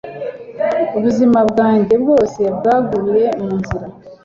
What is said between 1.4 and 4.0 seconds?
bwanjye bwose bwaguye mu nzira